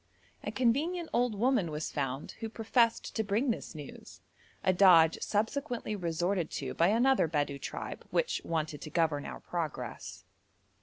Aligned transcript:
A 0.43 0.49
convenient 0.51 1.11
old 1.13 1.35
woman 1.35 1.69
was 1.69 1.91
found 1.91 2.31
who 2.39 2.49
professed 2.49 3.15
to 3.15 3.23
bring 3.23 3.51
this 3.51 3.75
news, 3.75 4.19
a 4.63 4.73
dodge 4.73 5.19
subsequently 5.21 5.95
resorted 5.95 6.49
to 6.53 6.73
by 6.73 6.87
another 6.87 7.27
Bedou 7.27 7.59
tribe 7.59 8.03
which 8.09 8.41
wanted 8.43 8.81
to 8.81 8.89
govern 8.89 9.27
our 9.27 9.41
progress. 9.41 10.23